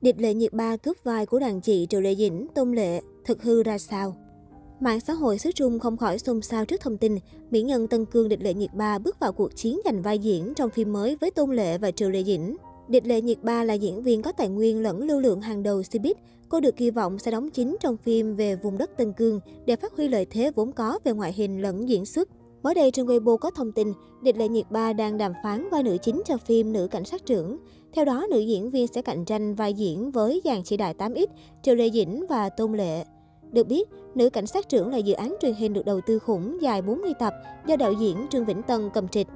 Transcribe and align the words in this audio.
Địch 0.00 0.16
lệ 0.18 0.34
nhiệt 0.34 0.52
ba 0.52 0.76
cướp 0.76 0.96
vai 1.04 1.26
của 1.26 1.38
đàn 1.38 1.60
chị 1.60 1.86
Triệu 1.90 2.00
Lệ 2.00 2.14
Dĩnh, 2.14 2.46
Tôn 2.54 2.72
Lệ, 2.72 3.00
thực 3.24 3.42
hư 3.42 3.62
ra 3.62 3.78
sao? 3.78 4.16
Mạng 4.80 5.00
xã 5.00 5.12
hội 5.12 5.38
xứ 5.38 5.52
Trung 5.52 5.78
không 5.78 5.96
khỏi 5.96 6.18
xôn 6.18 6.42
xao 6.42 6.64
trước 6.64 6.80
thông 6.80 6.98
tin 6.98 7.18
mỹ 7.50 7.62
nhân 7.62 7.88
Tân 7.88 8.04
Cương 8.04 8.28
Địch 8.28 8.42
Lệ 8.42 8.54
Nhiệt 8.54 8.74
Ba 8.74 8.98
bước 8.98 9.20
vào 9.20 9.32
cuộc 9.32 9.56
chiến 9.56 9.80
giành 9.84 10.02
vai 10.02 10.18
diễn 10.18 10.52
trong 10.56 10.70
phim 10.70 10.92
mới 10.92 11.16
với 11.20 11.30
Tôn 11.30 11.56
Lệ 11.56 11.78
và 11.78 11.90
Triệu 11.90 12.10
Lệ 12.10 12.24
Dĩnh. 12.24 12.56
Địch 12.88 13.06
Lệ 13.06 13.20
Nhiệt 13.20 13.38
Ba 13.42 13.64
là 13.64 13.74
diễn 13.74 14.02
viên 14.02 14.22
có 14.22 14.32
tài 14.32 14.48
nguyên 14.48 14.82
lẫn 14.82 15.02
lưu 15.02 15.20
lượng 15.20 15.40
hàng 15.40 15.62
đầu 15.62 15.80
Cbiz. 15.80 16.14
Cô 16.48 16.60
được 16.60 16.76
kỳ 16.76 16.90
vọng 16.90 17.18
sẽ 17.18 17.30
đóng 17.30 17.50
chính 17.50 17.76
trong 17.80 17.96
phim 17.96 18.36
về 18.36 18.56
vùng 18.56 18.78
đất 18.78 18.96
Tân 18.96 19.12
Cương 19.12 19.40
để 19.66 19.76
phát 19.76 19.92
huy 19.96 20.08
lợi 20.08 20.26
thế 20.30 20.50
vốn 20.54 20.72
có 20.72 20.98
về 21.04 21.12
ngoại 21.12 21.32
hình 21.32 21.62
lẫn 21.62 21.88
diễn 21.88 22.06
xuất. 22.06 22.28
Mới 22.66 22.74
đây 22.74 22.90
trên 22.90 23.06
Weibo 23.06 23.36
có 23.36 23.50
thông 23.50 23.72
tin, 23.72 23.92
Địch 24.22 24.36
Lệ 24.36 24.48
Nhiệt 24.48 24.70
Ba 24.70 24.92
đang 24.92 25.18
đàm 25.18 25.32
phán 25.42 25.68
vai 25.70 25.82
nữ 25.82 25.96
chính 26.02 26.22
cho 26.26 26.36
phim 26.36 26.72
Nữ 26.72 26.88
Cảnh 26.90 27.04
sát 27.04 27.26
trưởng. 27.26 27.56
Theo 27.92 28.04
đó, 28.04 28.26
nữ 28.30 28.40
diễn 28.40 28.70
viên 28.70 28.86
sẽ 28.86 29.02
cạnh 29.02 29.24
tranh 29.24 29.54
vai 29.54 29.74
diễn 29.74 30.10
với 30.10 30.42
dàn 30.44 30.62
chỉ 30.62 30.76
đại 30.76 30.94
8X, 30.94 31.26
Triệu 31.62 31.74
Lệ 31.74 31.90
Dĩnh 31.90 32.26
và 32.28 32.48
Tôn 32.48 32.72
Lệ. 32.72 33.04
Được 33.52 33.66
biết, 33.66 33.88
Nữ 34.14 34.30
Cảnh 34.30 34.46
sát 34.46 34.68
trưởng 34.68 34.88
là 34.88 34.98
dự 34.98 35.14
án 35.14 35.36
truyền 35.40 35.54
hình 35.54 35.72
được 35.72 35.84
đầu 35.84 36.00
tư 36.06 36.18
khủng 36.18 36.62
dài 36.62 36.82
40 36.82 37.12
tập 37.18 37.34
do 37.66 37.76
đạo 37.76 37.92
diễn 37.92 38.26
Trương 38.30 38.44
Vĩnh 38.44 38.62
Tân 38.62 38.90
cầm 38.94 39.08
trịch. 39.08 39.28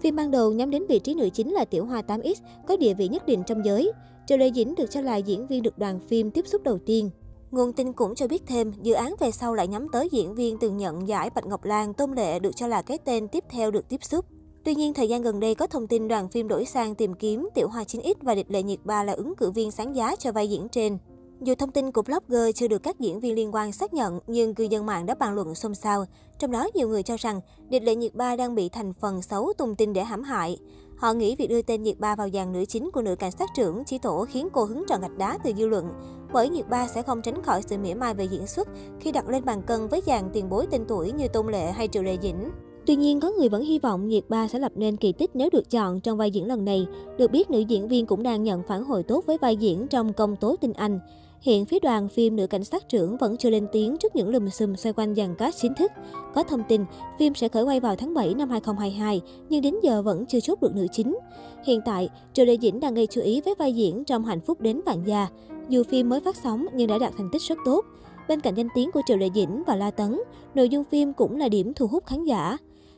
Phim 0.00 0.16
ban 0.16 0.30
đầu 0.30 0.52
nhắm 0.52 0.70
đến 0.70 0.86
vị 0.88 0.98
trí 0.98 1.14
nữ 1.14 1.28
chính 1.34 1.52
là 1.52 1.64
Tiểu 1.64 1.84
Hoa 1.84 2.02
8X, 2.02 2.34
có 2.66 2.76
địa 2.76 2.94
vị 2.94 3.08
nhất 3.08 3.26
định 3.26 3.42
trong 3.46 3.64
giới. 3.64 3.92
Triệu 4.26 4.38
Lệ 4.38 4.50
Dĩnh 4.54 4.74
được 4.74 4.90
cho 4.90 5.00
là 5.00 5.16
diễn 5.16 5.46
viên 5.46 5.62
được 5.62 5.78
đoàn 5.78 6.00
phim 6.00 6.30
tiếp 6.30 6.46
xúc 6.46 6.62
đầu 6.62 6.78
tiên. 6.78 7.10
Nguồn 7.50 7.72
tin 7.72 7.92
cũng 7.92 8.14
cho 8.14 8.28
biết 8.28 8.42
thêm, 8.46 8.72
dự 8.82 8.94
án 8.94 9.14
về 9.20 9.30
sau 9.30 9.54
lại 9.54 9.68
nhắm 9.68 9.88
tới 9.92 10.08
diễn 10.12 10.34
viên 10.34 10.58
từng 10.58 10.76
nhận 10.76 11.08
giải 11.08 11.30
Bạch 11.30 11.46
Ngọc 11.46 11.64
Lan, 11.64 11.94
Tôn 11.94 12.12
Lệ 12.12 12.38
được 12.38 12.56
cho 12.56 12.66
là 12.66 12.82
cái 12.82 12.98
tên 12.98 13.28
tiếp 13.28 13.44
theo 13.50 13.70
được 13.70 13.88
tiếp 13.88 14.04
xúc. 14.04 14.24
Tuy 14.64 14.74
nhiên, 14.74 14.94
thời 14.94 15.08
gian 15.08 15.22
gần 15.22 15.40
đây 15.40 15.54
có 15.54 15.66
thông 15.66 15.86
tin 15.86 16.08
đoàn 16.08 16.28
phim 16.28 16.48
đổi 16.48 16.64
sang 16.64 16.94
tìm 16.94 17.14
kiếm 17.14 17.48
Tiểu 17.54 17.68
Hoa 17.68 17.82
9X 17.82 18.14
và 18.22 18.34
Địch 18.34 18.50
Lệ 18.50 18.62
Nhiệt 18.62 18.78
Ba 18.84 19.04
là 19.04 19.12
ứng 19.12 19.34
cử 19.36 19.50
viên 19.50 19.70
sáng 19.70 19.96
giá 19.96 20.16
cho 20.16 20.32
vai 20.32 20.50
diễn 20.50 20.68
trên. 20.68 20.98
Dù 21.40 21.54
thông 21.54 21.70
tin 21.70 21.92
của 21.92 22.02
blogger 22.02 22.54
chưa 22.54 22.68
được 22.68 22.82
các 22.82 23.00
diễn 23.00 23.20
viên 23.20 23.34
liên 23.34 23.54
quan 23.54 23.72
xác 23.72 23.94
nhận, 23.94 24.20
nhưng 24.26 24.54
cư 24.54 24.64
dân 24.64 24.86
mạng 24.86 25.06
đã 25.06 25.14
bàn 25.14 25.34
luận 25.34 25.54
xôn 25.54 25.74
xao. 25.74 26.04
Trong 26.38 26.50
đó, 26.50 26.68
nhiều 26.74 26.88
người 26.88 27.02
cho 27.02 27.16
rằng 27.16 27.40
Địch 27.68 27.82
Lệ 27.82 27.94
Nhiệt 27.94 28.14
Ba 28.14 28.36
đang 28.36 28.54
bị 28.54 28.68
thành 28.68 28.92
phần 29.00 29.22
xấu 29.22 29.52
tung 29.58 29.74
tin 29.74 29.92
để 29.92 30.04
hãm 30.04 30.22
hại. 30.22 30.58
Họ 30.96 31.12
nghĩ 31.12 31.36
việc 31.36 31.46
đưa 31.46 31.62
tên 31.62 31.82
Nhiệt 31.82 31.98
Ba 31.98 32.16
vào 32.16 32.30
dàn 32.30 32.52
nữ 32.52 32.64
chính 32.64 32.90
của 32.90 33.02
nữ 33.02 33.16
cảnh 33.16 33.32
sát 33.32 33.50
trưởng 33.56 33.84
chỉ 33.84 33.98
tổ 33.98 34.26
khiến 34.28 34.48
cô 34.52 34.64
hứng 34.64 34.84
tròn 34.88 35.00
gạch 35.00 35.18
đá 35.18 35.38
từ 35.44 35.52
dư 35.58 35.66
luận. 35.66 35.92
Bởi 36.32 36.48
Nhiệt 36.48 36.68
Ba 36.68 36.88
sẽ 36.88 37.02
không 37.02 37.22
tránh 37.22 37.42
khỏi 37.42 37.62
sự 37.62 37.78
mỉa 37.78 37.94
mai 37.94 38.14
về 38.14 38.24
diễn 38.24 38.46
xuất 38.46 38.68
khi 39.00 39.12
đặt 39.12 39.28
lên 39.28 39.44
bàn 39.44 39.62
cân 39.66 39.88
với 39.88 40.02
dàn 40.06 40.30
tiền 40.32 40.48
bối 40.48 40.66
tên 40.70 40.84
tuổi 40.88 41.12
như 41.12 41.28
Tôn 41.28 41.52
Lệ 41.52 41.70
hay 41.72 41.88
Triệu 41.88 42.02
Lệ 42.02 42.16
Dĩnh. 42.22 42.50
Tuy 42.86 42.96
nhiên, 42.96 43.20
có 43.20 43.32
người 43.38 43.48
vẫn 43.48 43.62
hy 43.62 43.78
vọng 43.78 44.08
Nhiệt 44.08 44.24
Ba 44.28 44.48
sẽ 44.48 44.58
lập 44.58 44.72
nên 44.74 44.96
kỳ 44.96 45.12
tích 45.12 45.30
nếu 45.34 45.48
được 45.52 45.70
chọn 45.70 46.00
trong 46.00 46.18
vai 46.18 46.30
diễn 46.30 46.46
lần 46.46 46.64
này. 46.64 46.86
Được 47.18 47.30
biết, 47.30 47.50
nữ 47.50 47.60
diễn 47.60 47.88
viên 47.88 48.06
cũng 48.06 48.22
đang 48.22 48.42
nhận 48.42 48.62
phản 48.62 48.84
hồi 48.84 49.02
tốt 49.02 49.26
với 49.26 49.38
vai 49.38 49.56
diễn 49.56 49.86
trong 49.88 50.12
Công 50.12 50.36
tố 50.36 50.56
tinh 50.60 50.72
Anh. 50.72 51.00
Hiện 51.40 51.64
phía 51.64 51.78
đoàn 51.78 52.08
phim 52.08 52.36
Nữ 52.36 52.46
cảnh 52.46 52.64
sát 52.64 52.88
trưởng 52.88 53.16
vẫn 53.16 53.36
chưa 53.36 53.50
lên 53.50 53.66
tiếng 53.72 53.96
trước 53.96 54.16
những 54.16 54.28
lùm 54.28 54.48
xùm 54.48 54.74
xoay 54.74 54.92
quanh 54.92 55.14
dàn 55.14 55.34
cast 55.34 55.62
chính 55.62 55.74
thức. 55.74 55.92
Có 56.34 56.42
thông 56.42 56.62
tin, 56.68 56.84
phim 57.18 57.34
sẽ 57.34 57.48
khởi 57.48 57.62
quay 57.62 57.80
vào 57.80 57.96
tháng 57.96 58.14
7 58.14 58.34
năm 58.34 58.50
2022, 58.50 59.20
nhưng 59.48 59.62
đến 59.62 59.74
giờ 59.82 60.02
vẫn 60.02 60.26
chưa 60.26 60.40
chốt 60.40 60.60
được 60.62 60.74
nữ 60.74 60.86
chính. 60.92 61.18
Hiện 61.64 61.80
tại, 61.84 62.08
Triệu 62.32 62.46
Lệ 62.46 62.56
Dĩnh 62.62 62.80
đang 62.80 62.94
gây 62.94 63.06
chú 63.06 63.20
ý 63.20 63.40
với 63.40 63.54
vai 63.58 63.72
diễn 63.72 64.04
trong 64.04 64.24
Hạnh 64.24 64.40
phúc 64.40 64.60
đến 64.60 64.80
vạn 64.86 65.02
gia. 65.06 65.28
Dù 65.68 65.82
phim 65.82 66.08
mới 66.08 66.20
phát 66.20 66.36
sóng 66.36 66.66
nhưng 66.74 66.88
đã 66.88 66.98
đạt 66.98 67.12
thành 67.18 67.28
tích 67.32 67.42
rất 67.42 67.58
tốt. 67.64 67.84
Bên 68.28 68.40
cạnh 68.40 68.54
danh 68.54 68.68
tiếng 68.74 68.90
của 68.92 69.00
Triệu 69.06 69.16
Lệ 69.16 69.28
Dĩnh 69.34 69.62
và 69.66 69.76
La 69.76 69.90
Tấn, 69.90 70.20
nội 70.54 70.68
dung 70.68 70.84
phim 70.84 71.12
cũng 71.12 71.36
là 71.36 71.48
điểm 71.48 71.72
thu 71.74 71.86
hút 71.86 72.06
khán 72.06 72.24
giả. 72.24 72.56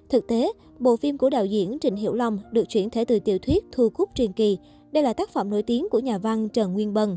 Thực 0.09 0.27
tế, 0.27 0.53
bộ 0.79 0.97
phim 0.97 1.19
của 1.19 1.31
đạo 1.31 1.47
diễn 1.47 1.79
Trịnh 1.81 1.97
Hiểu 1.97 2.15
Long 2.15 2.39
được 2.53 2.65
chuyển 2.69 2.91
thể 2.91 3.05
từ 3.05 3.19
tiểu 3.19 3.39
thuyết 3.39 3.65
Thu 3.73 3.89
Cúc 3.89 4.11
Truyền 4.15 4.33
Kỳ. 4.33 4.59
Đây 4.93 5.03
là 5.03 5.13
tác 5.13 5.31
phẩm 5.31 5.51
nổi 5.51 5.63
tiếng 5.63 5.89
của 5.89 5.99
nhà 5.99 6.19
văn 6.19 6.49
Trần 6.49 6.73
Nguyên 6.73 6.95
Bân. 6.95 7.17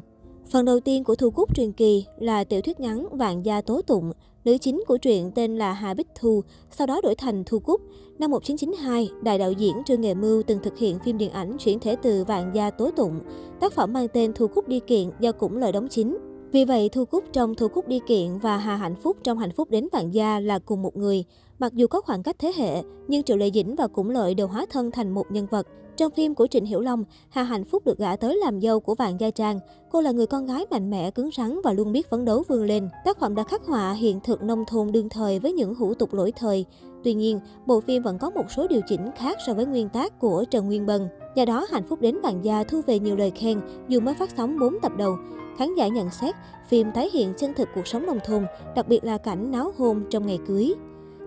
Phần 0.50 0.66
đầu 0.66 0.80
tiên 0.80 1.04
của 1.04 1.16
Thu 1.16 1.30
Cúc 1.30 1.56
truyền 1.56 1.72
kỳ 1.72 2.06
là 2.20 2.44
tiểu 2.44 2.62
thuyết 2.62 2.80
ngắn 2.80 3.08
Vạn 3.12 3.46
gia 3.46 3.62
tố 3.62 3.82
tụng. 3.82 4.12
Nữ 4.46 4.58
chính 4.58 4.84
của 4.88 4.98
truyện 4.98 5.32
tên 5.36 5.58
là 5.58 5.74
Hà 5.74 5.94
Bích 5.94 6.08
Thu, 6.16 6.44
sau 6.72 6.88
đó 6.88 7.02
đổi 7.04 7.16
thành 7.16 7.44
Thu 7.46 7.60
Cúc. 7.60 7.82
Năm 8.20 8.32
1992, 8.32 9.10
đại 9.24 9.38
đạo 9.38 9.52
diễn 9.52 9.74
Trương 9.86 10.02
Nghệ 10.02 10.14
Mưu 10.14 10.44
từng 10.44 10.60
thực 10.64 10.78
hiện 10.78 11.00
phim 11.00 11.18
điện 11.18 11.32
ảnh 11.32 11.58
chuyển 11.58 11.80
thể 11.80 11.96
từ 12.02 12.24
Vạn 12.24 12.52
gia 12.54 12.70
tố 12.70 12.92
tụng. 12.92 13.20
Tác 13.60 13.74
phẩm 13.74 13.94
mang 13.94 14.08
tên 14.08 14.34
Thu 14.34 14.48
Cúc 14.48 14.68
đi 14.68 14.80
kiện 14.80 15.10
do 15.20 15.32
cũng 15.32 15.58
lời 15.58 15.72
đóng 15.72 15.88
chính. 15.90 16.18
Vì 16.52 16.66
vậy, 16.66 16.90
Thu 16.90 17.06
Cúc 17.06 17.24
trong 17.34 17.56
Thu 17.56 17.68
Cúc 17.68 17.88
đi 17.88 18.00
kiện 18.08 18.38
và 18.38 18.58
Hà 18.58 18.76
Hạnh 18.76 18.96
Phúc 18.96 19.18
trong 19.24 19.38
Hạnh 19.38 19.52
Phúc 19.52 19.70
đến 19.70 19.88
Vạn 19.92 20.12
gia 20.14 20.40
là 20.40 20.60
cùng 20.60 20.82
một 20.82 20.98
người. 20.98 21.24
Mặc 21.60 21.74
dù 21.74 21.88
có 21.88 22.02
khoảng 22.02 22.24
cách 22.24 22.36
thế 22.40 22.54
hệ, 22.56 22.84
nhưng 23.08 23.24
Triệu 23.24 23.38
Lệ 23.38 23.52
Dĩnh 23.54 23.76
và 23.76 23.88
Cũng 23.88 24.10
Lợi 24.10 24.34
đều 24.34 24.48
hóa 24.48 24.66
thân 24.70 24.92
thành 24.92 25.12
một 25.12 25.32
nhân 25.32 25.48
vật. 25.52 25.68
Trong 25.98 26.12
phim 26.12 26.36
của 26.36 26.48
Trịnh 26.48 26.66
Hiểu 26.66 26.80
Long, 26.82 27.04
Hà 27.30 27.44
Hạnh 27.44 27.64
Phúc 27.64 27.86
được 27.86 27.98
gả 27.98 28.16
tới 28.16 28.36
làm 28.36 28.62
dâu 28.62 28.80
của 28.80 28.96
Vạn 28.96 29.20
Gia 29.20 29.32
Trang. 29.32 29.60
Cô 29.92 30.02
là 30.02 30.12
người 30.12 30.28
con 30.28 30.46
gái 30.46 30.66
mạnh 30.72 30.90
mẽ, 30.90 31.12
cứng 31.12 31.30
rắn 31.38 31.60
và 31.64 31.74
luôn 31.74 31.92
biết 31.92 32.10
phấn 32.10 32.26
đấu 32.26 32.44
vươn 32.48 32.64
lên. 32.64 32.90
Tác 33.06 33.20
phẩm 33.20 33.36
đã 33.36 33.44
khắc 33.44 33.66
họa 33.66 33.94
hiện 33.94 34.20
thực 34.20 34.44
nông 34.44 34.66
thôn 34.68 34.92
đương 34.92 35.10
thời 35.10 35.40
với 35.40 35.54
những 35.54 35.76
hủ 35.76 35.94
tục 35.94 36.14
lỗi 36.14 36.32
thời. 36.32 36.66
Tuy 37.04 37.14
nhiên, 37.14 37.40
bộ 37.66 37.82
phim 37.82 38.04
vẫn 38.04 38.18
có 38.18 38.30
một 38.30 38.46
số 38.56 38.68
điều 38.68 38.82
chỉnh 38.88 39.10
khác 39.18 39.38
so 39.48 39.54
với 39.54 39.66
nguyên 39.66 39.90
tác 39.90 40.20
của 40.20 40.46
Trần 40.52 40.66
Nguyên 40.66 40.86
Bân 40.86 41.08
nhờ 41.36 41.46
đó, 41.46 41.68
Hạnh 41.70 41.84
Phúc 41.84 42.02
đến 42.02 42.22
bạn 42.24 42.46
Gia 42.46 42.64
thu 42.64 42.82
về 42.88 43.00
nhiều 43.00 43.16
lời 43.16 43.32
khen 43.32 43.62
dù 43.88 44.00
mới 44.00 44.14
phát 44.14 44.30
sóng 44.38 44.60
4 44.60 44.80
tập 44.82 44.92
đầu. 44.98 45.18
Khán 45.58 45.76
giả 45.76 45.88
nhận 45.88 46.10
xét, 46.10 46.36
phim 46.68 46.92
tái 46.92 47.10
hiện 47.14 47.34
chân 47.38 47.54
thực 47.54 47.68
cuộc 47.76 47.88
sống 47.88 48.06
nông 48.06 48.20
thôn, 48.26 48.46
đặc 48.76 48.88
biệt 48.88 49.04
là 49.04 49.18
cảnh 49.18 49.52
náo 49.52 49.72
hôn 49.78 50.04
trong 50.10 50.28
ngày 50.28 50.40
cưới. 50.48 50.74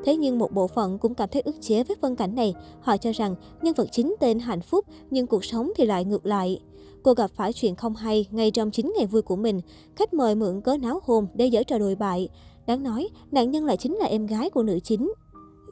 Thế 0.05 0.17
nhưng 0.17 0.39
một 0.39 0.53
bộ 0.53 0.67
phận 0.67 0.99
cũng 0.99 1.15
cảm 1.15 1.29
thấy 1.33 1.43
ức 1.43 1.57
chế 1.61 1.85
với 1.85 1.97
phân 2.01 2.17
cảnh 2.17 2.35
này. 2.35 2.55
Họ 2.81 2.97
cho 2.97 3.13
rằng 3.13 3.35
nhân 3.63 3.75
vật 3.75 3.89
chính 3.93 4.15
tên 4.21 4.39
hạnh 4.39 4.61
phúc 4.61 4.85
nhưng 5.11 5.27
cuộc 5.27 5.45
sống 5.45 5.73
thì 5.77 5.85
lại 5.85 6.05
ngược 6.05 6.27
lại. 6.27 6.61
Cô 7.03 7.15
gặp 7.15 7.31
phải 7.35 7.53
chuyện 7.53 7.75
không 7.75 7.95
hay 7.95 8.27
ngay 8.31 8.51
trong 8.51 8.71
chính 8.71 8.93
ngày 8.97 9.07
vui 9.07 9.23
của 9.23 9.37
mình. 9.37 9.61
Khách 9.97 10.15
mời 10.15 10.35
mượn 10.35 10.61
cớ 10.61 10.77
náo 10.77 11.01
hôn 11.05 11.27
để 11.35 11.47
dở 11.47 11.63
trò 11.63 11.79
đồi 11.79 11.95
bại. 11.95 12.29
Đáng 12.67 12.83
nói, 12.83 13.09
nạn 13.31 13.51
nhân 13.51 13.65
lại 13.65 13.77
chính 13.77 13.97
là 13.97 14.07
em 14.07 14.27
gái 14.27 14.51
của 14.51 14.63
nữ 14.63 14.79
chính. 14.85 15.13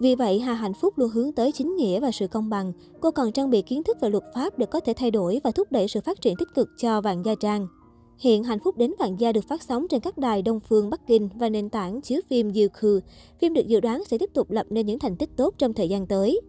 Vì 0.02 0.14
vậy, 0.14 0.40
Hà 0.40 0.54
Hạnh 0.54 0.74
Phúc 0.74 0.98
luôn 0.98 1.10
hướng 1.10 1.32
tới 1.32 1.52
chính 1.52 1.76
nghĩa 1.76 2.00
và 2.00 2.10
sự 2.10 2.26
công 2.26 2.50
bằng. 2.50 2.72
Cô 3.00 3.10
còn 3.10 3.32
trang 3.32 3.50
bị 3.50 3.62
kiến 3.62 3.82
thức 3.82 3.96
về 4.00 4.10
luật 4.10 4.22
pháp 4.34 4.58
để 4.58 4.66
có 4.66 4.80
thể 4.80 4.92
thay 4.96 5.10
đổi 5.10 5.40
và 5.44 5.50
thúc 5.50 5.72
đẩy 5.72 5.88
sự 5.88 6.00
phát 6.00 6.20
triển 6.20 6.36
tích 6.38 6.48
cực 6.54 6.68
cho 6.78 7.00
Vạn 7.00 7.22
Gia 7.24 7.34
Trang. 7.34 7.66
Hiện 8.18 8.44
Hạnh 8.44 8.58
phúc 8.64 8.76
đến 8.76 8.92
vạn 8.98 9.16
gia 9.20 9.32
được 9.32 9.44
phát 9.48 9.62
sóng 9.62 9.86
trên 9.88 10.00
các 10.00 10.18
đài 10.18 10.42
Đông 10.42 10.60
Phương, 10.68 10.90
Bắc 10.90 11.06
Kinh 11.06 11.28
và 11.34 11.48
nền 11.48 11.68
tảng 11.68 12.00
chiếu 12.00 12.20
phim 12.30 12.52
Youku. 12.54 13.00
Phim 13.40 13.54
được 13.54 13.66
dự 13.66 13.80
đoán 13.80 14.02
sẽ 14.04 14.18
tiếp 14.18 14.30
tục 14.34 14.50
lập 14.50 14.66
nên 14.70 14.86
những 14.86 14.98
thành 14.98 15.16
tích 15.16 15.30
tốt 15.36 15.54
trong 15.58 15.72
thời 15.72 15.88
gian 15.88 16.06
tới. 16.06 16.40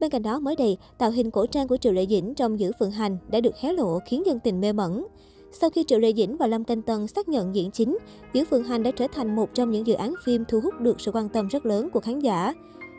Bên 0.00 0.10
cạnh 0.10 0.22
đó, 0.22 0.40
mới 0.40 0.56
đây, 0.56 0.76
tạo 0.98 1.10
hình 1.10 1.30
cổ 1.30 1.46
trang 1.46 1.68
của 1.68 1.76
Triệu 1.76 1.92
Lệ 1.92 2.06
Dĩnh 2.06 2.34
trong 2.34 2.60
Giữ 2.60 2.72
Phượng 2.78 2.90
Hành 2.90 3.18
đã 3.30 3.40
được 3.40 3.56
hé 3.56 3.72
lộ 3.72 3.98
khiến 4.06 4.22
dân 4.26 4.38
tình 4.40 4.60
mê 4.60 4.72
mẩn. 4.72 5.04
Sau 5.52 5.70
khi 5.70 5.84
Triệu 5.84 5.98
Lệ 5.98 6.12
Dĩnh 6.12 6.36
và 6.36 6.46
Lâm 6.46 6.64
Canh 6.64 6.82
Tân 6.82 7.06
xác 7.06 7.28
nhận 7.28 7.54
diễn 7.54 7.70
chính, 7.70 7.98
Giữ 8.32 8.44
Phượng 8.44 8.64
Hành 8.64 8.82
đã 8.82 8.90
trở 8.90 9.06
thành 9.12 9.36
một 9.36 9.54
trong 9.54 9.70
những 9.70 9.86
dự 9.86 9.94
án 9.94 10.14
phim 10.24 10.44
thu 10.48 10.60
hút 10.60 10.80
được 10.80 11.00
sự 11.00 11.10
quan 11.14 11.28
tâm 11.28 11.48
rất 11.48 11.66
lớn 11.66 11.88
của 11.92 12.00
khán 12.00 12.20
giả. 12.20 12.54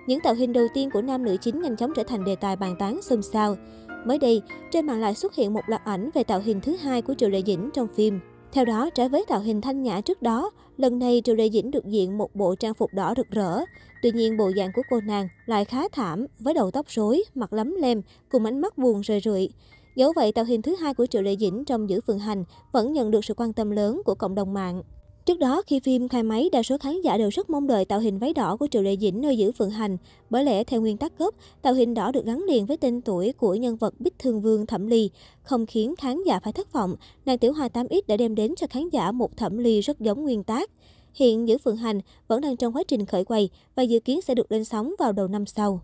Những 0.08 0.20
tạo 0.20 0.34
hình 0.34 0.54
đầu 0.54 0.68
tiên 0.74 0.90
của 0.94 1.02
nam 1.02 1.24
nữ 1.24 1.38
chính 1.42 1.62
nhanh 1.62 1.76
chóng 1.76 1.92
trở 1.96 2.04
thành 2.04 2.26
đề 2.26 2.36
tài 2.36 2.56
bàn 2.56 2.76
tán 2.80 3.02
xôn 3.02 3.22
xao. 3.22 3.56
Mới 4.06 4.18
đây, 4.18 4.42
trên 4.72 4.86
mạng 4.86 5.02
lại 5.02 5.16
xuất 5.16 5.36
hiện 5.36 5.54
một 5.54 5.62
loạt 5.68 5.82
ảnh 5.86 6.10
về 6.14 6.24
tạo 6.24 6.40
hình 6.40 6.62
thứ 6.62 6.76
hai 6.76 7.02
của 7.02 7.14
Triệu 7.14 7.30
Lệ 7.30 7.42
Dĩnh 7.46 7.70
trong 7.74 7.88
phim. 7.88 8.20
Theo 8.52 8.66
đó, 8.66 8.90
trái 8.90 9.10
với 9.10 9.26
tạo 9.28 9.40
hình 9.40 9.62
thanh 9.62 9.84
nhã 9.84 10.02
trước 10.02 10.22
đó, 10.22 10.52
lần 10.78 11.00
này 11.00 11.22
Triệu 11.26 11.36
Lệ 11.36 11.50
Dĩnh 11.50 11.72
được 11.72 11.86
diện 11.86 12.18
một 12.18 12.36
bộ 12.36 12.56
trang 12.56 12.74
phục 12.74 12.94
đỏ 12.94 13.14
rực 13.18 13.30
rỡ. 13.30 13.60
Tuy 14.02 14.12
nhiên, 14.12 14.38
bộ 14.38 14.52
dạng 14.56 14.72
của 14.76 14.82
cô 14.90 15.02
nàng 15.02 15.28
lại 15.46 15.66
khá 15.66 15.88
thảm, 15.92 16.26
với 16.40 16.54
đầu 16.54 16.72
tóc 16.72 16.86
rối, 16.90 17.24
mặt 17.36 17.54
lấm 17.54 17.76
lem, 17.76 18.02
cùng 18.32 18.46
ánh 18.46 18.62
mắt 18.62 18.78
buồn 18.78 19.04
rười 19.04 19.20
rượi. 19.20 19.50
Dẫu 19.96 20.14
vậy, 20.16 20.32
tạo 20.32 20.46
hình 20.46 20.62
thứ 20.62 20.76
hai 20.76 20.94
của 20.94 21.06
Triệu 21.06 21.22
Lệ 21.22 21.36
Dĩnh 21.36 21.66
trong 21.66 21.90
Giữ 21.90 22.02
Phượng 22.08 22.20
Hành 22.20 22.44
vẫn 22.72 22.94
nhận 22.94 23.12
được 23.12 23.26
sự 23.26 23.34
quan 23.34 23.54
tâm 23.54 23.72
lớn 23.72 24.02
của 24.06 24.16
cộng 24.16 24.36
đồng 24.36 24.54
mạng. 24.54 24.84
Trước 25.26 25.40
đó, 25.40 25.62
khi 25.68 25.80
phim 25.80 26.08
khai 26.08 26.24
máy, 26.24 26.50
đa 26.52 26.64
số 26.64 26.78
khán 26.78 27.02
giả 27.02 27.18
đều 27.18 27.30
rất 27.30 27.50
mong 27.50 27.68
đợi 27.68 27.86
tạo 27.86 28.00
hình 28.00 28.20
váy 28.20 28.34
đỏ 28.34 28.58
của 28.58 28.68
Triệu 28.72 28.82
Lệ 28.82 28.98
Dĩnh 28.98 29.22
nơi 29.22 29.38
giữ 29.38 29.52
Phượng 29.52 29.70
Hành. 29.70 29.98
Bởi 30.30 30.44
lẽ, 30.44 30.64
theo 30.64 30.82
nguyên 30.82 30.98
tắc 30.98 31.18
gốc, 31.18 31.36
tạo 31.62 31.74
hình 31.74 31.94
đỏ 31.94 32.12
được 32.12 32.26
gắn 32.26 32.44
liền 32.48 32.66
với 32.66 32.78
tên 32.78 33.02
tuổi 33.02 33.34
của 33.34 33.56
nhân 33.56 33.76
vật 33.76 33.94
Bích 34.00 34.20
Thương 34.20 34.42
Vương 34.42 34.66
Thẩm 34.66 34.88
Ly, 34.88 35.10
không 35.44 35.66
khiến 35.66 35.96
khán 35.96 36.24
giả 36.26 36.40
phải 36.40 36.54
thất 36.54 36.74
vọng. 36.74 36.96
Nàng 37.26 37.38
Tiểu 37.38 37.54
Hoa 37.54 37.68
8X 37.68 38.02
đã 38.08 38.18
đem 38.18 38.36
đến 38.36 38.56
cho 38.56 38.68
khán 38.68 38.90
giả 38.90 39.12
một 39.12 39.38
Thẩm 39.38 39.58
Ly 39.58 39.82
rất 39.82 40.00
giống 40.00 40.24
nguyên 40.24 40.44
tác. 40.44 40.70
Hiện 41.14 41.48
giữ 41.48 41.58
Phượng 41.58 41.78
Hành 41.78 42.00
vẫn 42.28 42.42
đang 42.42 42.58
trong 42.58 42.76
quá 42.76 42.84
trình 42.88 43.06
khởi 43.06 43.26
quay 43.26 43.50
và 43.76 43.84
dự 43.84 44.00
kiến 44.00 44.22
sẽ 44.22 44.36
được 44.36 44.52
lên 44.52 44.66
sóng 44.66 44.94
vào 45.00 45.12
đầu 45.12 45.28
năm 45.28 45.46
sau. 45.46 45.82